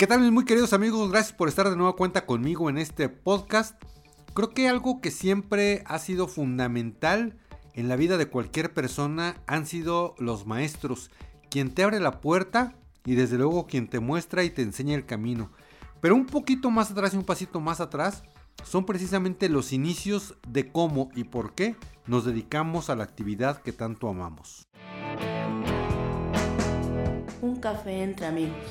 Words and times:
¿Qué 0.00 0.06
tal 0.06 0.22
mis 0.22 0.32
muy 0.32 0.46
queridos 0.46 0.72
amigos? 0.72 1.10
Gracias 1.10 1.36
por 1.36 1.46
estar 1.50 1.68
de 1.68 1.76
nueva 1.76 1.94
cuenta 1.94 2.24
conmigo 2.24 2.70
en 2.70 2.78
este 2.78 3.10
podcast. 3.10 3.76
Creo 4.32 4.48
que 4.48 4.66
algo 4.66 5.02
que 5.02 5.10
siempre 5.10 5.82
ha 5.84 5.98
sido 5.98 6.26
fundamental 6.26 7.36
en 7.74 7.88
la 7.88 7.96
vida 7.96 8.16
de 8.16 8.24
cualquier 8.24 8.72
persona 8.72 9.36
han 9.46 9.66
sido 9.66 10.14
los 10.16 10.46
maestros, 10.46 11.10
quien 11.50 11.74
te 11.74 11.82
abre 11.82 12.00
la 12.00 12.22
puerta 12.22 12.76
y 13.04 13.14
desde 13.14 13.36
luego 13.36 13.66
quien 13.66 13.88
te 13.88 14.00
muestra 14.00 14.42
y 14.42 14.48
te 14.48 14.62
enseña 14.62 14.94
el 14.94 15.04
camino. 15.04 15.52
Pero 16.00 16.14
un 16.14 16.24
poquito 16.24 16.70
más 16.70 16.90
atrás 16.90 17.12
y 17.12 17.18
un 17.18 17.24
pasito 17.24 17.60
más 17.60 17.82
atrás 17.82 18.22
son 18.64 18.86
precisamente 18.86 19.50
los 19.50 19.70
inicios 19.70 20.38
de 20.48 20.72
cómo 20.72 21.10
y 21.14 21.24
por 21.24 21.52
qué 21.52 21.76
nos 22.06 22.24
dedicamos 22.24 22.88
a 22.88 22.96
la 22.96 23.04
actividad 23.04 23.60
que 23.60 23.72
tanto 23.72 24.08
amamos. 24.08 24.66
Un 27.42 27.56
café 27.60 28.02
entre 28.02 28.24
amigos 28.24 28.64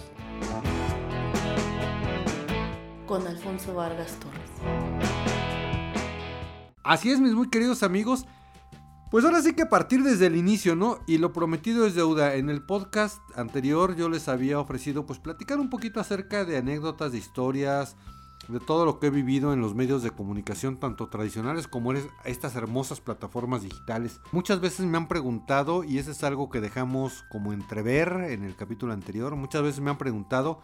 con 3.10 3.26
Alfonso 3.26 3.74
Vargas 3.74 4.20
Torres. 4.20 4.52
Así 6.84 7.10
es, 7.10 7.20
mis 7.20 7.34
muy 7.34 7.50
queridos 7.50 7.82
amigos. 7.82 8.28
Pues 9.10 9.26
ahora 9.26 9.42
sí 9.42 9.54
que 9.54 9.66
partir 9.66 10.04
desde 10.04 10.28
el 10.28 10.36
inicio, 10.36 10.76
¿no? 10.76 11.00
Y 11.08 11.18
lo 11.18 11.34
prometido 11.34 11.88
es 11.88 11.96
deuda. 11.96 12.36
En 12.36 12.52
el 12.52 12.62
podcast 12.62 13.18
anterior 13.36 13.96
yo 13.96 14.10
les 14.10 14.28
había 14.28 14.60
ofrecido 14.60 15.08
pues 15.08 15.18
platicar 15.18 15.60
un 15.60 15.72
poquito 15.72 16.00
acerca 16.00 16.46
de 16.46 16.58
anécdotas, 16.58 17.12
de 17.12 17.18
historias, 17.18 17.96
de 18.48 18.60
todo 18.60 18.86
lo 18.86 19.00
que 19.00 19.08
he 19.08 19.10
vivido 19.10 19.54
en 19.54 19.60
los 19.60 19.74
medios 19.74 20.04
de 20.04 20.12
comunicación, 20.12 20.78
tanto 20.78 21.07
tradicionales 21.07 21.68
como 21.68 21.94
estas 22.26 22.56
hermosas 22.56 23.02
plataformas 23.02 23.64
digitales. 23.64 24.21
Muchas 24.32 24.62
veces 24.62 24.86
me 24.86 24.98
han 24.98 25.07
preguntado, 25.07 25.84
y 25.84 25.98
eso 25.98 26.12
es 26.12 26.24
algo 26.24 26.52
que 26.52 26.62
dejamos 26.62 27.24
como 27.32 27.54
entrever 27.54 28.28
en 28.30 28.44
el 28.44 28.56
capítulo 28.56 28.94
anterior, 28.94 29.36
muchas 29.36 29.64
veces 29.64 29.82
me 29.82 29.90
han 29.90 29.98
preguntado 29.98 30.62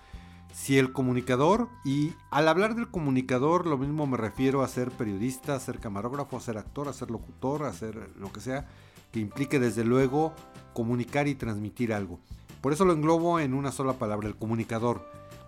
si 0.55 0.77
el 0.77 0.93
comunicador, 0.93 1.67
y 1.83 2.13
al 2.31 2.47
hablar 2.47 2.75
del 2.75 2.87
comunicador 2.89 3.67
lo 3.67 3.77
mismo 3.77 4.07
me 4.07 4.15
refiero 4.15 4.63
a 4.63 4.70
ser 4.70 4.89
periodista, 4.89 5.53
a 5.53 5.59
ser 5.59 5.79
camarógrafo, 5.79 6.37
a 6.37 6.39
ser 6.39 6.57
actor, 6.57 6.87
a 6.87 6.93
ser 6.93 7.12
locutor, 7.12 7.65
a 7.65 7.73
ser 7.73 8.09
lo 8.17 8.31
que 8.31 8.39
sea, 8.39 8.65
que 9.12 9.20
implique 9.20 9.59
desde 9.59 9.84
luego 9.84 10.34
comunicar 10.73 11.27
y 11.27 11.35
transmitir 11.35 11.91
algo. 11.91 12.21
Por 12.62 12.71
eso 12.71 12.85
lo 12.85 12.93
englobo 12.93 13.37
en 13.41 13.53
una 13.53 13.73
sola 13.73 13.99
palabra, 13.99 14.29
el 14.29 14.37
comunicador. 14.37 15.05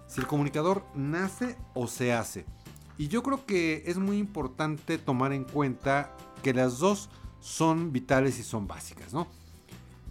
Si 0.07 0.19
el 0.19 0.27
comunicador 0.27 0.83
nace 0.93 1.55
o 1.73 1.87
se 1.87 2.11
hace. 2.11 2.45
Y 2.97 3.07
yo 3.07 3.23
creo 3.23 3.45
que 3.45 3.83
es 3.85 3.97
muy 3.97 4.17
importante 4.17 4.97
tomar 4.97 5.31
en 5.31 5.45
cuenta 5.45 6.17
que 6.43 6.53
las 6.53 6.79
dos 6.79 7.09
son 7.39 7.93
vitales 7.93 8.39
y 8.39 8.43
son 8.43 8.67
básicas, 8.67 9.13
¿no? 9.13 9.27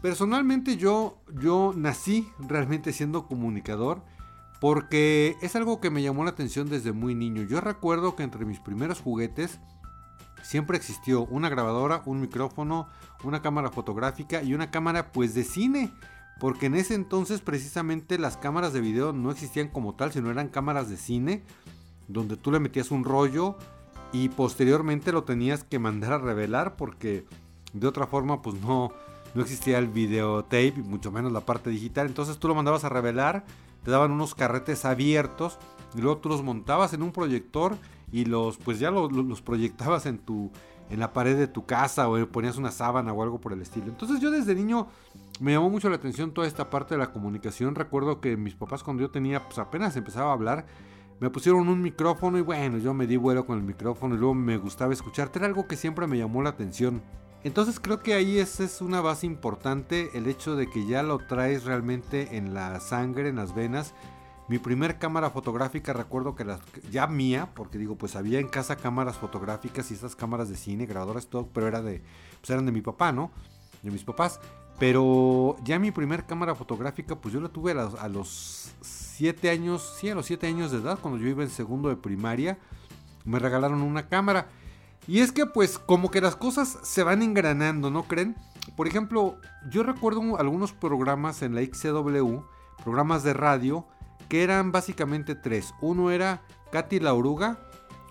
Personalmente 0.00 0.78
yo, 0.78 1.18
yo 1.38 1.74
nací 1.76 2.26
realmente 2.38 2.94
siendo 2.94 3.26
comunicador 3.26 4.00
porque 4.60 5.36
es 5.42 5.54
algo 5.56 5.80
que 5.80 5.90
me 5.90 6.02
llamó 6.02 6.24
la 6.24 6.30
atención 6.30 6.68
desde 6.68 6.92
muy 6.92 7.14
niño. 7.14 7.42
Yo 7.42 7.60
recuerdo 7.60 8.16
que 8.16 8.22
entre 8.22 8.44
mis 8.44 8.60
primeros 8.60 9.00
juguetes 9.00 9.58
siempre 10.42 10.76
existió 10.76 11.26
una 11.26 11.48
grabadora, 11.48 12.02
un 12.06 12.20
micrófono, 12.20 12.88
una 13.24 13.42
cámara 13.42 13.70
fotográfica 13.70 14.42
y 14.42 14.54
una 14.54 14.70
cámara 14.70 15.12
pues 15.12 15.34
de 15.34 15.44
cine. 15.44 15.92
Porque 16.38 16.66
en 16.66 16.74
ese 16.74 16.94
entonces 16.94 17.40
precisamente 17.40 18.18
las 18.18 18.36
cámaras 18.36 18.72
de 18.72 18.80
video 18.80 19.12
no 19.12 19.30
existían 19.30 19.68
como 19.68 19.94
tal, 19.94 20.12
sino 20.12 20.30
eran 20.30 20.48
cámaras 20.48 20.88
de 20.90 20.98
cine, 20.98 21.42
donde 22.08 22.36
tú 22.36 22.52
le 22.52 22.60
metías 22.60 22.90
un 22.90 23.04
rollo 23.04 23.56
y 24.12 24.28
posteriormente 24.28 25.12
lo 25.12 25.24
tenías 25.24 25.64
que 25.64 25.78
mandar 25.78 26.12
a 26.12 26.18
revelar 26.18 26.76
porque 26.76 27.26
de 27.72 27.86
otra 27.86 28.06
forma 28.06 28.42
pues 28.42 28.60
no, 28.60 28.92
no 29.34 29.42
existía 29.42 29.78
el 29.78 29.88
videotape, 29.88 30.74
mucho 30.76 31.10
menos 31.10 31.32
la 31.32 31.40
parte 31.40 31.70
digital. 31.70 32.06
Entonces 32.06 32.38
tú 32.38 32.48
lo 32.48 32.54
mandabas 32.54 32.84
a 32.84 32.90
revelar 32.90 33.44
te 33.86 33.92
daban 33.92 34.10
unos 34.10 34.34
carretes 34.34 34.84
abiertos 34.84 35.60
y 35.94 36.00
luego 36.00 36.18
tú 36.18 36.28
los 36.28 36.42
montabas 36.42 36.92
en 36.92 37.04
un 37.04 37.12
proyector 37.12 37.76
y 38.10 38.24
los 38.24 38.56
pues 38.56 38.80
ya 38.80 38.90
los, 38.90 39.42
proyectabas 39.42 40.06
en 40.06 40.18
tu 40.18 40.50
en 40.90 40.98
la 40.98 41.12
pared 41.12 41.38
de 41.38 41.46
tu 41.46 41.66
casa 41.66 42.08
o 42.08 42.26
ponías 42.26 42.56
una 42.56 42.72
sábana 42.72 43.12
o 43.12 43.22
algo 43.22 43.40
por 43.40 43.52
el 43.52 43.62
estilo. 43.62 43.86
Entonces 43.86 44.18
yo 44.18 44.32
desde 44.32 44.56
niño 44.56 44.88
me 45.38 45.52
llamó 45.52 45.70
mucho 45.70 45.88
la 45.88 45.94
atención 45.94 46.32
toda 46.32 46.48
esta 46.48 46.68
parte 46.68 46.96
de 46.96 46.98
la 46.98 47.12
comunicación. 47.12 47.76
Recuerdo 47.76 48.20
que 48.20 48.36
mis 48.36 48.56
papás 48.56 48.82
cuando 48.82 49.04
yo 49.04 49.10
tenía 49.12 49.44
pues 49.44 49.60
apenas 49.60 49.96
empezaba 49.96 50.30
a 50.30 50.32
hablar 50.32 50.66
me 51.20 51.30
pusieron 51.30 51.68
un 51.68 51.80
micrófono 51.80 52.38
y 52.38 52.42
bueno, 52.42 52.78
yo 52.78 52.92
me 52.92 53.06
di 53.06 53.16
vuelo 53.16 53.46
con 53.46 53.56
el 53.56 53.64
micrófono 53.64 54.16
y 54.16 54.18
luego 54.18 54.34
me 54.34 54.56
gustaba 54.58 54.92
escucharte. 54.92 55.38
Era 55.38 55.46
algo 55.46 55.68
que 55.68 55.76
siempre 55.76 56.08
me 56.08 56.18
llamó 56.18 56.42
la 56.42 56.50
atención. 56.50 57.02
Entonces 57.46 57.78
creo 57.78 58.00
que 58.00 58.12
ahí 58.12 58.40
es, 58.40 58.58
es 58.58 58.80
una 58.80 59.00
base 59.00 59.24
importante 59.24 60.10
el 60.14 60.26
hecho 60.26 60.56
de 60.56 60.68
que 60.68 60.84
ya 60.84 61.04
lo 61.04 61.18
traes 61.18 61.62
realmente 61.62 62.36
en 62.36 62.54
la 62.54 62.80
sangre, 62.80 63.28
en 63.28 63.36
las 63.36 63.54
venas. 63.54 63.94
Mi 64.48 64.58
primer 64.58 64.98
cámara 64.98 65.30
fotográfica 65.30 65.92
recuerdo 65.92 66.34
que 66.34 66.44
la, 66.44 66.58
ya 66.90 67.06
mía, 67.06 67.50
porque 67.54 67.78
digo, 67.78 67.94
pues 67.94 68.16
había 68.16 68.40
en 68.40 68.48
casa 68.48 68.74
cámaras 68.74 69.18
fotográficas 69.18 69.92
y 69.92 69.94
estas 69.94 70.16
cámaras 70.16 70.48
de 70.48 70.56
cine, 70.56 70.86
grabadoras, 70.86 71.28
todo, 71.28 71.48
pero 71.52 71.68
era 71.68 71.82
de, 71.82 72.02
pues 72.40 72.50
eran 72.50 72.66
de 72.66 72.72
mi 72.72 72.80
papá, 72.80 73.12
¿no? 73.12 73.30
De 73.80 73.92
mis 73.92 74.02
papás. 74.02 74.40
Pero 74.80 75.54
ya 75.62 75.78
mi 75.78 75.92
primer 75.92 76.26
cámara 76.26 76.56
fotográfica, 76.56 77.14
pues 77.14 77.32
yo 77.32 77.40
la 77.40 77.48
tuve 77.48 77.70
a 77.70 78.08
los 78.08 78.72
7 78.80 79.50
años, 79.50 79.94
sí, 80.00 80.10
a 80.10 80.16
los 80.16 80.26
7 80.26 80.48
años 80.48 80.72
de 80.72 80.78
edad, 80.78 80.98
cuando 81.00 81.20
yo 81.20 81.28
iba 81.28 81.44
en 81.44 81.50
segundo 81.50 81.90
de 81.90 81.96
primaria, 81.96 82.58
me 83.24 83.38
regalaron 83.38 83.82
una 83.82 84.08
cámara. 84.08 84.48
Y 85.08 85.20
es 85.20 85.30
que 85.32 85.46
pues 85.46 85.78
como 85.78 86.10
que 86.10 86.20
las 86.20 86.36
cosas 86.36 86.78
se 86.82 87.02
van 87.02 87.22
engranando, 87.22 87.90
¿no 87.90 88.04
creen? 88.04 88.36
Por 88.74 88.88
ejemplo, 88.88 89.38
yo 89.70 89.82
recuerdo 89.84 90.38
algunos 90.38 90.72
programas 90.72 91.42
en 91.42 91.54
la 91.54 91.62
XCW, 91.62 92.40
programas 92.82 93.22
de 93.22 93.32
radio, 93.32 93.86
que 94.28 94.42
eran 94.42 94.72
básicamente 94.72 95.36
tres. 95.36 95.72
Uno 95.80 96.10
era 96.10 96.42
Katy 96.72 96.98
la 96.98 97.14
Oruga, 97.14 97.60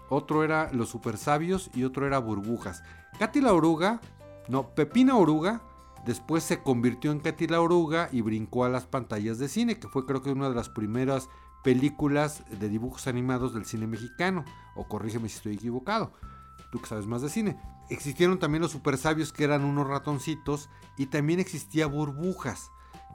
otro 0.09 0.45
era 0.45 0.72
Los 0.72 0.89
Super 0.89 1.17
Sabios 1.17 1.69
y 1.73 1.84
otro 1.84 2.07
era 2.07 2.19
Burbujas. 2.19 2.81
Katy 3.19 3.41
la 3.41 3.53
Oruga, 3.53 4.00
no, 4.47 4.69
Pepina 4.69 5.17
Oruga, 5.17 5.61
después 6.05 6.44
se 6.44 6.63
convirtió 6.63 7.11
en 7.11 7.19
Katy 7.19 7.47
la 7.47 7.59
Oruga 7.59 8.07
y 8.13 8.22
brincó 8.22 8.63
a 8.63 8.69
las 8.69 8.85
pantallas 8.85 9.38
de 9.38 9.50
cine, 9.50 9.79
que 9.79 9.89
fue 9.89 10.05
creo 10.05 10.22
que 10.22 10.31
una 10.31 10.47
de 10.47 10.55
las 10.55 10.69
primeras 10.69 11.28
películas 11.61 12.44
de 12.57 12.69
dibujos 12.69 13.07
animados 13.07 13.53
del 13.53 13.66
cine 13.66 13.85
mexicano. 13.85 14.45
O 14.75 14.88
corrígeme 14.88 15.28
si 15.28 15.35
estoy 15.35 15.55
equivocado 15.55 16.13
tú 16.75 16.81
que 16.81 16.89
sabes 16.89 17.07
más 17.07 17.21
de 17.21 17.29
cine. 17.29 17.55
Existieron 17.89 18.37
también 18.37 18.61
los 18.61 18.71
super 18.71 18.97
sabios 18.97 19.31
que 19.31 19.45
eran 19.45 19.63
unos 19.63 19.87
ratoncitos 19.87 20.69
y 20.97 21.05
también 21.05 21.39
existía 21.39 21.87
burbujas, 21.87 22.69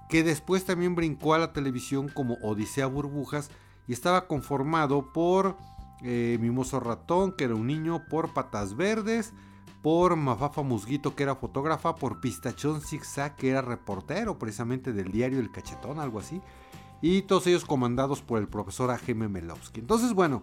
que 0.09 0.22
después 0.22 0.65
también 0.65 0.94
brincó 0.94 1.34
a 1.34 1.38
la 1.38 1.53
televisión 1.53 2.09
como 2.09 2.38
Odisea 2.43 2.87
Burbujas 2.87 3.50
y 3.87 3.93
estaba 3.93 4.26
conformado 4.26 5.12
por 5.12 5.59
eh, 6.03 6.38
Mimoso 6.41 6.81
Ratón, 6.81 7.32
que 7.32 7.44
era 7.44 7.54
un 7.54 7.66
niño, 7.66 8.03
por 8.09 8.32
Patas 8.32 8.75
Verdes, 8.75 9.34
por 9.82 10.16
Mafafa 10.16 10.62
Musguito, 10.62 11.15
que 11.15 11.25
era 11.25 11.37
fotógrafa, 11.37 11.97
por 11.97 12.21
Pistachón 12.21 12.81
Zigzag, 12.81 13.37
que 13.37 13.50
era 13.50 13.60
reportero 13.60 14.38
precisamente 14.38 14.94
del 14.94 15.12
diario 15.12 15.38
El 15.38 15.50
Cachetón, 15.50 16.00
algo 16.00 16.19
así, 16.19 16.41
y 17.03 17.22
todos 17.22 17.47
ellos 17.47 17.66
comandados 17.66 18.22
por 18.22 18.38
el 18.38 18.48
profesor 18.48 18.91
A.G.M. 18.91 19.28
Melowski. 19.28 19.81
Entonces, 19.81 20.15
bueno, 20.15 20.41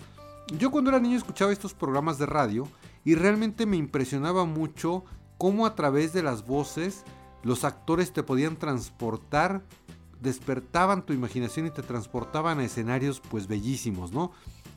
yo 0.57 0.69
cuando 0.69 0.91
era 0.91 0.99
niño 0.99 1.17
escuchaba 1.17 1.51
estos 1.51 1.73
programas 1.73 2.17
de 2.19 2.25
radio 2.25 2.67
y 3.07 3.15
realmente 3.15 3.65
me 3.65 3.77
impresionaba 3.77 4.43
mucho 4.43 5.05
cómo 5.37 5.65
a 5.65 5.75
través 5.75 6.11
de 6.11 6.21
las 6.21 6.45
voces 6.45 7.05
los 7.41 7.63
actores 7.63 8.11
te 8.11 8.21
podían 8.21 8.57
transportar, 8.57 9.63
despertaban 10.19 11.05
tu 11.05 11.13
imaginación 11.13 11.67
y 11.67 11.69
te 11.69 11.83
transportaban 11.83 12.59
a 12.59 12.65
escenarios 12.65 13.21
pues 13.21 13.47
bellísimos, 13.47 14.11
¿no? 14.11 14.33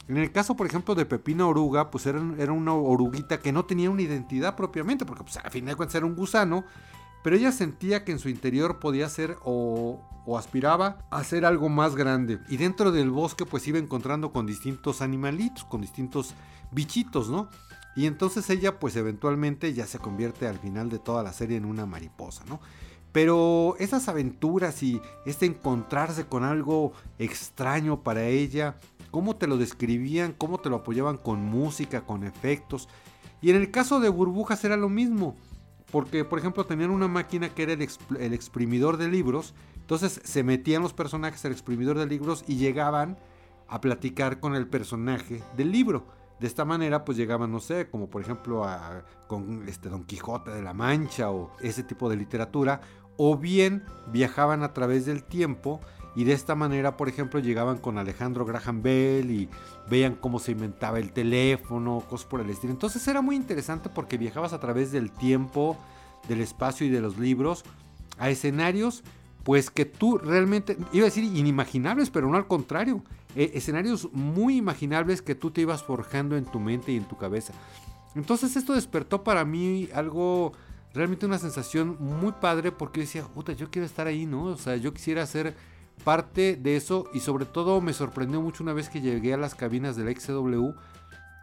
En 0.06 0.16
el 0.16 0.30
caso, 0.30 0.54
por 0.54 0.68
ejemplo, 0.68 0.94
de 0.94 1.06
Pepina 1.06 1.44
Oruga, 1.44 1.90
pues 1.90 2.06
era, 2.06 2.22
era 2.38 2.52
una 2.52 2.72
oruguita 2.72 3.40
que 3.40 3.50
no 3.50 3.64
tenía 3.64 3.90
una 3.90 4.02
identidad 4.02 4.54
propiamente, 4.54 5.04
porque 5.04 5.24
pues 5.24 5.36
a 5.36 5.50
fin 5.50 5.64
de 5.64 5.74
cuentas 5.74 5.96
era 5.96 6.06
un 6.06 6.14
gusano, 6.14 6.64
pero 7.24 7.34
ella 7.34 7.50
sentía 7.50 8.04
que 8.04 8.12
en 8.12 8.20
su 8.20 8.28
interior 8.28 8.78
podía 8.78 9.08
ser 9.08 9.38
o, 9.42 10.08
o 10.24 10.38
aspiraba 10.38 10.98
a 11.10 11.24
ser 11.24 11.44
algo 11.44 11.68
más 11.68 11.96
grande. 11.96 12.38
Y 12.48 12.58
dentro 12.58 12.92
del 12.92 13.10
bosque 13.10 13.44
pues 13.44 13.66
iba 13.66 13.80
encontrando 13.80 14.30
con 14.30 14.46
distintos 14.46 15.02
animalitos, 15.02 15.64
con 15.64 15.80
distintos 15.80 16.34
bichitos, 16.70 17.28
¿no? 17.28 17.48
Y 17.96 18.06
entonces 18.06 18.48
ella 18.50 18.78
pues 18.78 18.96
eventualmente 18.96 19.74
ya 19.74 19.86
se 19.86 19.98
convierte 19.98 20.46
al 20.46 20.58
final 20.58 20.90
de 20.90 20.98
toda 20.98 21.22
la 21.22 21.32
serie 21.32 21.56
en 21.56 21.64
una 21.64 21.86
mariposa, 21.86 22.44
¿no? 22.48 22.60
Pero 23.12 23.74
esas 23.78 24.08
aventuras 24.08 24.82
y 24.82 25.00
este 25.26 25.46
encontrarse 25.46 26.26
con 26.26 26.44
algo 26.44 26.92
extraño 27.18 28.02
para 28.02 28.24
ella, 28.26 28.76
cómo 29.10 29.36
te 29.36 29.48
lo 29.48 29.56
describían, 29.56 30.32
cómo 30.32 30.58
te 30.58 30.70
lo 30.70 30.76
apoyaban 30.76 31.16
con 31.16 31.44
música, 31.44 32.02
con 32.02 32.22
efectos. 32.22 32.88
Y 33.42 33.50
en 33.50 33.56
el 33.56 33.70
caso 33.70 33.98
de 33.98 34.08
burbujas 34.08 34.64
era 34.64 34.76
lo 34.76 34.88
mismo. 34.88 35.36
Porque, 35.90 36.24
por 36.24 36.38
ejemplo, 36.38 36.66
tenían 36.66 36.90
una 36.90 37.08
máquina 37.08 37.48
que 37.48 37.64
era 37.64 37.72
el, 37.72 37.82
exprimidor 38.32 38.96
de 38.96 39.08
libros. 39.08 39.54
Entonces 39.80 40.20
se 40.22 40.44
metían 40.44 40.82
los 40.82 40.92
personajes 40.92 41.44
al 41.44 41.52
exprimidor 41.52 41.98
de 41.98 42.06
libros 42.06 42.44
y 42.46 42.56
llegaban 42.56 43.18
a 43.66 43.80
platicar 43.80 44.38
con 44.38 44.54
el 44.54 44.68
personaje 44.68 45.42
del 45.56 45.72
libro. 45.72 46.06
De 46.40 46.46
esta 46.46 46.64
manera, 46.64 47.04
pues 47.04 47.18
llegaban, 47.18 47.52
no 47.52 47.60
sé, 47.60 47.90
como 47.90 48.08
por 48.08 48.22
ejemplo 48.22 48.64
a, 48.64 49.04
con 49.26 49.68
este 49.68 49.90
Don 49.90 50.04
Quijote 50.04 50.50
de 50.50 50.62
la 50.62 50.72
Mancha 50.72 51.30
o 51.30 51.52
ese 51.60 51.82
tipo 51.82 52.08
de 52.08 52.16
literatura. 52.16 52.80
O 53.18 53.36
bien 53.36 53.84
viajaban 54.10 54.62
a 54.62 54.72
través 54.72 55.04
del 55.04 55.22
tiempo 55.22 55.80
y 56.16 56.24
de 56.24 56.32
esta 56.32 56.54
manera, 56.54 56.96
por 56.96 57.08
ejemplo, 57.08 57.40
llegaban 57.40 57.76
con 57.76 57.98
Alejandro 57.98 58.46
Graham 58.46 58.82
Bell 58.82 59.30
y 59.30 59.48
veían 59.90 60.14
cómo 60.14 60.38
se 60.38 60.52
inventaba 60.52 60.98
el 60.98 61.12
teléfono, 61.12 62.02
cosas 62.08 62.26
por 62.26 62.40
el 62.40 62.48
estilo. 62.48 62.72
Entonces 62.72 63.06
era 63.06 63.20
muy 63.20 63.36
interesante 63.36 63.90
porque 63.90 64.16
viajabas 64.16 64.54
a 64.54 64.60
través 64.60 64.92
del 64.92 65.12
tiempo, 65.12 65.76
del 66.26 66.40
espacio 66.40 66.86
y 66.86 66.90
de 66.90 67.02
los 67.02 67.18
libros 67.18 67.64
a 68.18 68.30
escenarios 68.30 69.04
pues 69.44 69.70
que 69.70 69.84
tú 69.84 70.18
realmente, 70.18 70.76
iba 70.92 71.04
a 71.04 71.06
decir 71.06 71.24
inimaginables, 71.24 72.10
pero 72.10 72.28
no 72.28 72.36
al 72.36 72.46
contrario, 72.46 73.02
eh, 73.36 73.52
escenarios 73.54 74.08
muy 74.12 74.56
imaginables 74.56 75.22
que 75.22 75.34
tú 75.34 75.50
te 75.50 75.60
ibas 75.60 75.82
forjando 75.82 76.36
en 76.36 76.44
tu 76.44 76.60
mente 76.60 76.92
y 76.92 76.96
en 76.96 77.04
tu 77.04 77.16
cabeza. 77.16 77.52
Entonces 78.14 78.56
esto 78.56 78.74
despertó 78.74 79.22
para 79.22 79.44
mí 79.44 79.88
algo, 79.94 80.52
realmente 80.92 81.26
una 81.26 81.38
sensación 81.38 81.96
muy 82.00 82.32
padre 82.32 82.72
porque 82.72 83.00
decía, 83.00 83.24
puta, 83.24 83.52
yo 83.52 83.70
quiero 83.70 83.86
estar 83.86 84.06
ahí, 84.06 84.26
¿no? 84.26 84.44
O 84.44 84.56
sea, 84.56 84.76
yo 84.76 84.92
quisiera 84.92 85.24
ser 85.26 85.54
parte 86.04 86.56
de 86.56 86.76
eso 86.76 87.08
y 87.12 87.20
sobre 87.20 87.44
todo 87.44 87.80
me 87.80 87.92
sorprendió 87.92 88.40
mucho 88.40 88.62
una 88.62 88.72
vez 88.72 88.88
que 88.88 89.00
llegué 89.00 89.34
a 89.34 89.36
las 89.36 89.54
cabinas 89.54 89.96
del 89.96 90.16
XW 90.16 90.70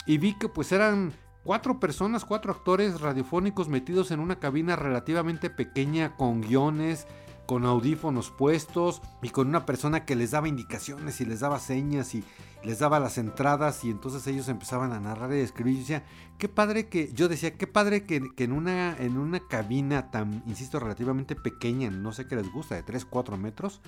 y 0.06 0.18
vi 0.18 0.34
que 0.34 0.50
pues 0.50 0.72
eran 0.72 1.14
cuatro 1.44 1.80
personas, 1.80 2.26
cuatro 2.26 2.52
actores 2.52 3.00
radiofónicos 3.00 3.70
metidos 3.70 4.12
en 4.12 4.20
una 4.20 4.40
cabina 4.40 4.76
relativamente 4.76 5.50
pequeña 5.50 6.16
con 6.18 6.42
guiones, 6.42 7.08
con 7.48 7.66
audífonos 7.66 8.30
puestos 8.30 9.02
y 9.24 9.30
con 9.30 9.48
una 9.48 9.66
persona 9.66 10.06
que 10.06 10.16
les 10.16 10.32
daba 10.32 10.50
indicaciones 10.50 11.22
y 11.22 11.26
les 11.26 11.40
daba 11.40 11.60
señas 11.60 12.14
y 12.14 12.24
les 12.64 12.80
daba 12.80 13.00
las 13.00 13.18
entradas 13.18 13.84
y 13.86 13.90
entonces 13.90 14.28
ellos 14.28 14.50
empezaban 14.50 14.92
a 14.92 15.00
narrar 15.00 15.34
y 15.34 15.40
escribir. 15.40 15.76
Y 15.76 15.80
decía, 15.80 16.04
qué 16.38 16.50
padre 16.50 16.90
que, 16.90 17.12
yo 17.14 17.30
decía, 17.30 17.58
qué 17.58 17.66
padre 17.66 18.06
que, 18.06 18.30
en, 18.38 18.52
una, 18.52 18.96
en 18.98 19.18
una 19.18 19.40
cabina 19.40 20.12
tan, 20.12 20.44
insisto, 20.46 20.80
relativamente 20.80 21.36
pequeña, 21.36 21.90
no 21.90 22.12
sé 22.12 22.28
qué 22.28 22.36
les 22.36 22.52
gusta, 22.52 22.76
de 22.76 22.84
3, 22.84 23.06
4 23.06 23.38
metros, 23.38 23.82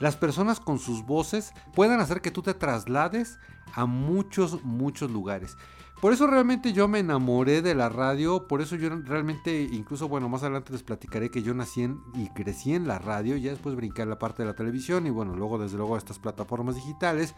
las 0.00 0.16
personas 0.16 0.58
con 0.60 0.78
sus 0.78 1.06
voces 1.06 1.52
puedan 1.74 2.00
hacer 2.00 2.20
que 2.20 2.32
tú 2.32 2.42
te 2.42 2.54
traslades 2.54 3.38
a 3.72 3.86
muchos, 3.86 4.64
muchos 4.64 5.10
lugares. 5.10 5.56
Por 6.00 6.12
eso 6.12 6.26
realmente 6.26 6.74
yo 6.74 6.88
me 6.88 6.98
enamoré 6.98 7.62
de 7.62 7.74
la 7.74 7.88
radio, 7.88 8.46
por 8.46 8.60
eso 8.60 8.76
yo 8.76 8.90
realmente, 8.90 9.62
incluso 9.62 10.08
bueno, 10.08 10.28
más 10.28 10.42
adelante 10.42 10.72
les 10.72 10.82
platicaré 10.82 11.30
que 11.30 11.42
yo 11.42 11.54
nací 11.54 11.88
y 12.14 12.28
crecí 12.28 12.74
en 12.74 12.86
la 12.86 12.98
radio, 12.98 13.36
ya 13.36 13.50
después 13.50 13.74
brinqué 13.76 14.02
a 14.02 14.06
la 14.06 14.18
parte 14.18 14.42
de 14.42 14.48
la 14.48 14.54
televisión 14.54 15.06
y 15.06 15.10
bueno, 15.10 15.34
luego 15.34 15.58
desde 15.58 15.78
luego 15.78 15.94
a 15.94 15.98
estas 15.98 16.18
plataformas 16.18 16.74
digitales. 16.74 17.34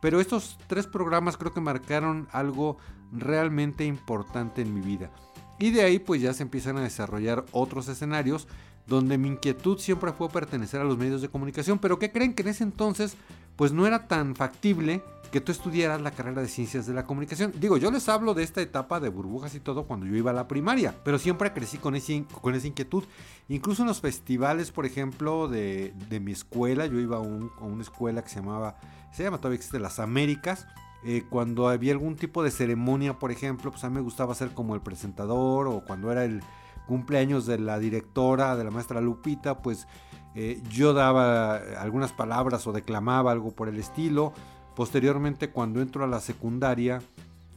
Pero 0.00 0.20
estos 0.20 0.58
tres 0.66 0.86
programas 0.86 1.38
creo 1.38 1.52
que 1.52 1.60
marcaron 1.60 2.28
algo 2.30 2.76
realmente 3.10 3.84
importante 3.84 4.60
en 4.60 4.74
mi 4.74 4.82
vida. 4.82 5.10
Y 5.58 5.70
de 5.70 5.82
ahí 5.82 5.98
pues 5.98 6.20
ya 6.20 6.34
se 6.34 6.42
empiezan 6.42 6.76
a 6.76 6.82
desarrollar 6.82 7.46
otros 7.52 7.88
escenarios 7.88 8.48
donde 8.86 9.18
mi 9.18 9.28
inquietud 9.28 9.78
siempre 9.78 10.12
fue 10.12 10.28
pertenecer 10.28 10.80
a 10.80 10.84
los 10.84 10.98
medios 10.98 11.20
de 11.22 11.28
comunicación, 11.28 11.78
pero 11.78 11.98
que 11.98 12.12
creen 12.12 12.34
que 12.34 12.42
en 12.42 12.48
ese 12.48 12.64
entonces 12.64 13.16
pues 13.56 13.72
no 13.72 13.86
era 13.86 14.06
tan 14.08 14.36
factible 14.36 15.02
que 15.30 15.40
tú 15.40 15.52
estudiaras 15.52 16.00
la 16.00 16.10
carrera 16.10 16.40
de 16.40 16.48
ciencias 16.48 16.86
de 16.86 16.94
la 16.94 17.04
comunicación. 17.04 17.52
Digo, 17.58 17.76
yo 17.76 17.90
les 17.90 18.08
hablo 18.08 18.34
de 18.34 18.42
esta 18.42 18.60
etapa 18.60 19.00
de 19.00 19.08
burbujas 19.08 19.54
y 19.54 19.60
todo 19.60 19.86
cuando 19.86 20.06
yo 20.06 20.16
iba 20.16 20.30
a 20.30 20.34
la 20.34 20.48
primaria, 20.48 20.94
pero 21.04 21.18
siempre 21.18 21.52
crecí 21.52 21.78
con, 21.78 21.94
ese, 21.94 22.24
con 22.40 22.54
esa 22.54 22.66
inquietud. 22.66 23.04
Incluso 23.48 23.82
en 23.82 23.88
los 23.88 24.00
festivales, 24.00 24.70
por 24.70 24.86
ejemplo, 24.86 25.48
de, 25.48 25.92
mi 26.22 26.32
escuela, 26.32 26.86
yo 26.86 26.98
iba 26.98 27.18
a, 27.18 27.20
una 27.20 27.82
escuela 27.82 28.22
que 28.22 28.30
se 28.30 28.40
llamaba, 28.40 28.76
se 29.12 29.22
llama 29.22 29.38
todavía 29.38 29.56
existe 29.56 29.78
Las 29.78 29.98
Américas. 29.98 30.66
Eh, 31.04 31.24
cuando 31.30 31.68
había 31.68 31.92
algún 31.92 32.16
tipo 32.16 32.42
de 32.42 32.50
ceremonia, 32.50 33.18
por 33.18 33.30
ejemplo, 33.30 33.70
pues 33.70 33.84
a 33.84 33.88
mí 33.88 33.96
me 33.96 34.00
gustaba 34.00 34.34
ser 34.34 34.50
como 34.50 34.74
el 34.74 34.80
presentador 34.80 35.68
o 35.68 35.84
cuando 35.84 36.10
era 36.10 36.24
el 36.24 36.42
cumpleaños 36.86 37.46
de 37.46 37.58
la 37.58 37.78
directora, 37.78 38.56
de 38.56 38.64
la 38.64 38.70
maestra 38.70 39.00
Lupita, 39.00 39.58
pues 39.58 39.86
eh, 40.34 40.60
yo 40.70 40.94
daba 40.94 41.56
algunas 41.80 42.12
palabras 42.12 42.66
o 42.66 42.72
declamaba 42.72 43.30
algo 43.30 43.52
por 43.52 43.68
el 43.68 43.78
estilo. 43.78 44.32
Posteriormente, 44.78 45.50
cuando 45.50 45.82
entro 45.82 46.04
a 46.04 46.06
la 46.06 46.20
secundaria, 46.20 47.02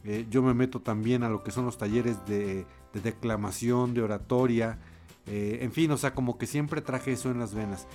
eh, 0.02 0.26
yo 0.28 0.42
me 0.42 0.54
meto 0.54 0.80
también 0.80 1.22
a 1.22 1.28
lo 1.28 1.44
que 1.44 1.52
son 1.52 1.64
los 1.64 1.78
talleres 1.78 2.16
de, 2.26 2.66
declamación, 2.94 3.94
de 3.94 4.02
oratoria, 4.02 4.80
eh, 5.26 5.60
en 5.62 5.70
fin, 5.70 5.88
o 5.92 5.96
sea, 5.96 6.16
como 6.16 6.36
que 6.36 6.48
siempre 6.48 6.80
traje 6.80 7.12
eso 7.12 7.30
en 7.30 7.38
las 7.38 7.54
venas. 7.54 7.86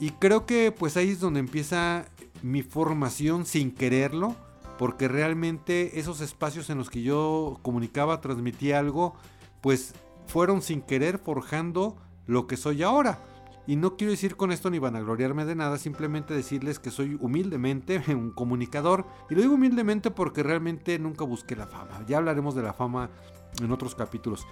Y 0.00 0.10
creo 0.10 0.46
que 0.46 0.72
pues 0.72 0.96
ahí 0.96 1.10
es 1.10 1.20
donde 1.20 1.38
empieza 1.38 2.06
mi 2.42 2.62
formación 2.64 3.46
sin 3.46 3.70
quererlo, 3.70 4.34
porque 4.80 5.06
realmente 5.06 6.00
esos 6.00 6.20
espacios 6.20 6.68
en 6.68 6.78
los 6.78 6.90
que 6.90 7.02
yo 7.02 7.60
comunicaba, 7.62 8.20
transmitía 8.20 8.80
algo, 8.80 9.14
pues 9.60 9.94
fueron 10.26 10.60
sin 10.60 10.82
querer 10.82 11.18
forjando 11.18 11.96
lo 12.26 12.48
que 12.48 12.56
soy 12.56 12.82
ahora. 12.82 13.20
Y 13.66 13.76
no 13.76 13.96
quiero 13.96 14.12
decir 14.12 14.36
con 14.36 14.52
esto 14.52 14.70
ni 14.70 14.78
vanagloriarme 14.78 15.44
de 15.44 15.56
nada, 15.56 15.78
simplemente 15.78 16.34
decirles 16.34 16.78
que 16.78 16.90
soy 16.90 17.16
humildemente 17.20 18.02
un 18.14 18.30
comunicador. 18.30 19.06
Y 19.28 19.34
lo 19.34 19.42
digo 19.42 19.54
humildemente 19.54 20.10
porque 20.10 20.42
realmente 20.42 20.98
nunca 20.98 21.24
busqué 21.24 21.56
la 21.56 21.66
fama. 21.66 22.04
Ya 22.06 22.18
hablaremos 22.18 22.54
de 22.54 22.62
la 22.62 22.72
fama 22.72 23.10
en 23.60 23.72
otros 23.72 23.94
capítulos. 23.94 24.46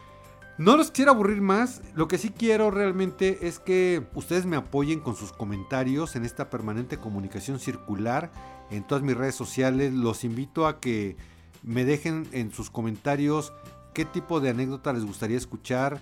No 0.57 0.77
los 0.77 0.91
quisiera 0.91 1.11
aburrir 1.11 1.41
más, 1.41 1.83
lo 1.97 2.07
que 2.07 2.17
sí 2.17 2.31
quiero 2.31 2.71
realmente 2.71 3.49
es 3.49 3.59
que 3.59 4.07
ustedes 4.15 4.47
me 4.47 4.55
apoyen 4.55 5.01
con 5.01 5.17
sus 5.17 5.33
comentarios 5.33 6.15
en 6.15 6.25
esta 6.25 6.49
permanente 6.49 6.97
comunicación 6.97 7.59
circular 7.59 8.31
en 8.71 8.87
todas 8.87 9.03
mis 9.03 9.17
redes 9.17 9.35
sociales. 9.35 9.93
Los 9.93 10.23
invito 10.23 10.69
a 10.69 10.79
que 10.79 11.17
me 11.65 11.85
dejen 11.85 12.29
en 12.31 12.53
sus 12.53 12.71
comentarios 12.71 13.53
qué 13.95 14.05
tipo 14.05 14.41
de 14.41 14.51
anécdota 14.51 14.93
les 14.93 15.05
gustaría 15.05 15.37
escuchar, 15.37 16.01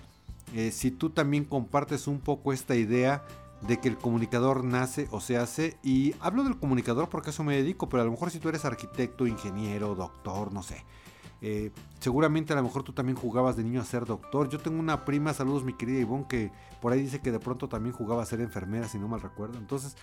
eh, 0.53 0.71
si 0.71 0.91
tú 0.91 1.09
también 1.09 1.45
compartes 1.45 2.07
un 2.07 2.19
poco 2.19 2.53
esta 2.53 2.75
idea 2.75 3.23
de 3.61 3.79
que 3.79 3.87
el 3.87 3.97
comunicador 3.97 4.63
nace 4.63 5.07
o 5.11 5.19
se 5.21 5.37
hace, 5.37 5.77
y 5.83 6.15
hablo 6.19 6.43
del 6.43 6.57
comunicador 6.57 7.09
porque 7.09 7.29
a 7.29 7.31
eso 7.31 7.43
me 7.43 7.55
dedico, 7.55 7.89
pero 7.89 8.01
a 8.01 8.05
lo 8.05 8.11
mejor 8.11 8.29
si 8.29 8.39
tú 8.39 8.49
eres 8.49 8.65
arquitecto, 8.65 9.25
ingeniero, 9.25 9.95
doctor, 9.95 10.51
no 10.51 10.61
sé. 10.63 10.83
Eh, 11.45 11.71
seguramente 11.99 12.53
a 12.53 12.55
lo 12.55 12.63
mejor 12.63 12.83
tú 12.83 12.93
también 12.93 13.17
jugabas 13.17 13.57
de 13.57 13.63
niño 13.65 13.81
a 13.81 13.85
ser 13.85 14.05
doctor. 14.05 14.47
Yo 14.47 14.59
tengo 14.59 14.79
una 14.79 15.03
prima, 15.03 15.33
saludos 15.33 15.65
mi 15.65 15.73
querida 15.73 15.99
Ivonne, 15.99 16.25
que 16.29 16.51
por 16.81 16.93
ahí 16.93 17.01
dice 17.01 17.19
que 17.19 17.33
de 17.33 17.39
pronto 17.39 17.67
también 17.67 17.93
jugaba 17.93 18.23
a 18.23 18.25
ser 18.25 18.39
enfermera, 18.39 18.87
si 18.87 18.97
no 18.97 19.09
mal 19.09 19.21
recuerdo. 19.21 19.57
Entonces, 19.57 19.97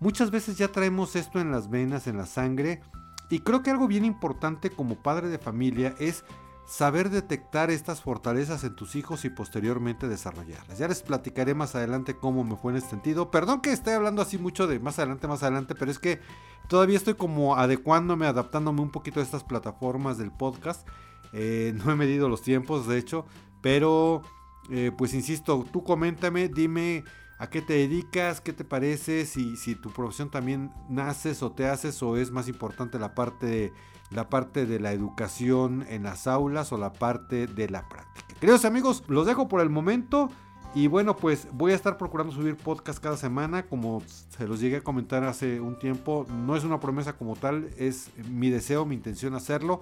muchas 0.00 0.30
veces 0.30 0.56
ya 0.56 0.68
traemos 0.68 1.14
esto 1.14 1.38
en 1.38 1.50
las 1.50 1.68
venas, 1.68 2.06
en 2.06 2.16
la 2.16 2.24
sangre. 2.24 2.80
Y 3.28 3.40
creo 3.40 3.62
que 3.62 3.70
algo 3.70 3.88
bien 3.88 4.06
importante 4.06 4.70
como 4.70 4.94
padre 4.94 5.28
de 5.28 5.38
familia 5.38 5.94
es 5.98 6.24
saber 6.66 7.10
detectar 7.10 7.70
estas 7.70 8.02
fortalezas 8.02 8.64
en 8.64 8.74
tus 8.74 8.96
hijos 8.96 9.24
y 9.24 9.30
posteriormente 9.30 10.08
desarrollarlas. 10.08 10.78
Ya 10.78 10.88
les 10.88 11.02
platicaré 11.02 11.54
más 11.54 11.74
adelante 11.76 12.16
cómo 12.16 12.42
me 12.42 12.56
fue 12.56 12.72
en 12.72 12.78
este 12.78 12.90
sentido. 12.90 13.30
Perdón 13.30 13.60
que 13.60 13.72
esté 13.72 13.94
hablando 13.94 14.20
así 14.20 14.36
mucho 14.36 14.66
de 14.66 14.80
más 14.80 14.98
adelante, 14.98 15.28
más 15.28 15.42
adelante, 15.42 15.74
pero 15.76 15.90
es 15.90 16.00
que 16.00 16.20
todavía 16.68 16.96
estoy 16.96 17.14
como 17.14 17.56
adecuándome, 17.56 18.26
adaptándome 18.26 18.80
un 18.80 18.90
poquito 18.90 19.20
a 19.20 19.22
estas 19.22 19.44
plataformas 19.44 20.18
del 20.18 20.32
podcast. 20.32 20.86
Eh, 21.32 21.72
no 21.76 21.92
he 21.92 21.94
medido 21.94 22.28
los 22.28 22.42
tiempos, 22.42 22.88
de 22.88 22.98
hecho, 22.98 23.26
pero 23.62 24.22
eh, 24.70 24.90
pues 24.96 25.14
insisto, 25.14 25.64
tú 25.72 25.84
coméntame, 25.84 26.48
dime 26.48 27.04
a 27.38 27.50
qué 27.50 27.62
te 27.62 27.74
dedicas, 27.74 28.40
qué 28.40 28.52
te 28.52 28.64
parece, 28.64 29.26
si, 29.26 29.56
si 29.56 29.74
tu 29.74 29.90
profesión 29.90 30.30
también 30.30 30.72
naces 30.88 31.42
o 31.42 31.52
te 31.52 31.66
haces 31.66 32.02
o 32.02 32.16
es 32.16 32.30
más 32.30 32.48
importante 32.48 32.98
la 32.98 33.14
parte 33.14 33.46
de 33.46 33.72
la 34.10 34.28
parte 34.28 34.66
de 34.66 34.78
la 34.78 34.92
educación 34.92 35.84
en 35.88 36.04
las 36.04 36.26
aulas 36.26 36.72
o 36.72 36.78
la 36.78 36.92
parte 36.92 37.46
de 37.46 37.68
la 37.68 37.88
práctica. 37.88 38.34
Queridos 38.40 38.64
amigos, 38.64 39.02
los 39.08 39.26
dejo 39.26 39.48
por 39.48 39.60
el 39.60 39.70
momento. 39.70 40.30
Y 40.74 40.88
bueno, 40.88 41.16
pues 41.16 41.48
voy 41.52 41.72
a 41.72 41.74
estar 41.74 41.96
procurando 41.96 42.34
subir 42.34 42.56
podcast 42.56 42.98
cada 42.98 43.16
semana, 43.16 43.62
como 43.64 44.02
se 44.28 44.46
los 44.46 44.60
llegué 44.60 44.76
a 44.76 44.80
comentar 44.82 45.24
hace 45.24 45.58
un 45.58 45.78
tiempo. 45.78 46.26
No 46.30 46.54
es 46.54 46.64
una 46.64 46.80
promesa 46.80 47.14
como 47.14 47.34
tal, 47.34 47.70
es 47.78 48.10
mi 48.28 48.50
deseo, 48.50 48.84
mi 48.84 48.94
intención 48.94 49.34
hacerlo. 49.34 49.80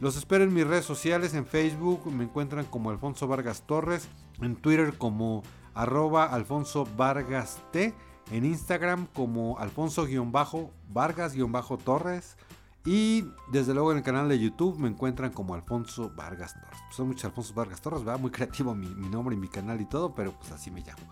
Los 0.00 0.16
espero 0.16 0.44
en 0.44 0.54
mis 0.54 0.64
redes 0.64 0.84
sociales, 0.84 1.34
en 1.34 1.44
Facebook 1.44 2.06
me 2.12 2.22
encuentran 2.22 2.64
como 2.66 2.90
Alfonso 2.90 3.26
Vargas 3.26 3.64
Torres, 3.66 4.06
en 4.40 4.54
Twitter 4.54 4.94
como 4.96 5.42
arroba 5.78 6.24
Alfonso 6.24 6.86
Vargas 6.96 7.62
T, 7.70 7.94
en 8.32 8.44
Instagram 8.44 9.06
como 9.14 9.60
Alfonso-Vargas-Torres. 9.60 12.36
Y 12.84 13.24
desde 13.52 13.74
luego 13.74 13.92
en 13.92 13.98
el 13.98 14.02
canal 14.02 14.28
de 14.28 14.40
YouTube 14.40 14.76
me 14.78 14.88
encuentran 14.88 15.30
como 15.30 15.54
Alfonso 15.54 16.10
Vargas 16.16 16.54
Torres. 16.54 16.80
son 16.90 17.06
muchos 17.06 17.26
Alfonso 17.26 17.54
Vargas 17.54 17.80
Torres. 17.80 18.02
Muy 18.18 18.32
creativo 18.32 18.74
mi, 18.74 18.88
nombre 18.88 19.36
y 19.36 19.38
mi 19.38 19.46
canal 19.46 19.80
y 19.80 19.84
todo, 19.84 20.16
pero 20.16 20.32
pues 20.32 20.50
así 20.50 20.72
me 20.72 20.80
llamo. 20.80 21.04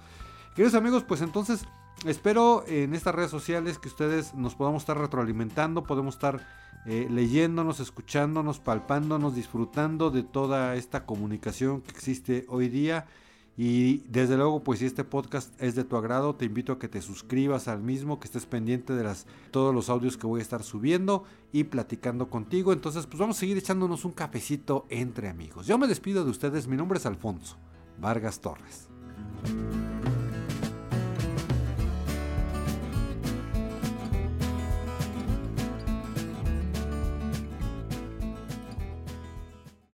Queridos 0.56 0.74
amigos, 0.74 1.04
pues 1.04 1.20
entonces 1.20 1.64
espero 2.04 2.64
en 2.66 2.92
estas 2.92 3.14
redes 3.14 3.30
sociales 3.30 3.78
que 3.78 3.86
ustedes 3.86 4.34
nos 4.34 4.56
podamos 4.56 4.82
estar 4.82 4.98
retroalimentando, 4.98 5.84
podemos 5.84 6.16
estar 6.16 6.44
eh, 6.86 7.06
leyéndonos, 7.08 7.78
escuchándonos, 7.78 8.58
palpándonos, 8.58 9.36
disfrutando 9.36 10.10
de 10.10 10.24
toda 10.24 10.74
esta 10.74 11.06
comunicación 11.06 11.82
que 11.82 11.92
existe 11.92 12.46
hoy 12.48 12.68
día 12.68 13.06
y 13.56 13.98
desde 14.08 14.36
luego, 14.36 14.62
pues 14.62 14.80
si 14.80 14.86
este 14.86 15.02
podcast 15.02 15.50
es 15.60 15.74
de 15.74 15.84
tu 15.84 15.96
agrado, 15.96 16.34
te 16.34 16.44
invito 16.44 16.72
a 16.72 16.78
que 16.78 16.88
te 16.88 17.00
suscribas 17.00 17.68
al 17.68 17.82
mismo, 17.82 18.20
que 18.20 18.26
estés 18.26 18.44
pendiente 18.44 18.92
de 18.92 19.02
las, 19.02 19.26
todos 19.50 19.74
los 19.74 19.88
audios 19.88 20.18
que 20.18 20.26
voy 20.26 20.40
a 20.40 20.42
estar 20.42 20.62
subiendo 20.62 21.24
y 21.52 21.64
platicando 21.64 22.28
contigo. 22.28 22.74
Entonces, 22.74 23.06
pues 23.06 23.18
vamos 23.18 23.38
a 23.38 23.40
seguir 23.40 23.56
echándonos 23.56 24.04
un 24.04 24.12
cafecito 24.12 24.86
entre 24.90 25.28
amigos. 25.28 25.66
Yo 25.66 25.78
me 25.78 25.86
despido 25.86 26.24
de 26.24 26.30
ustedes, 26.30 26.66
mi 26.66 26.76
nombre 26.76 26.98
es 26.98 27.06
Alfonso 27.06 27.56
Vargas 27.98 28.40
Torres. 28.40 28.88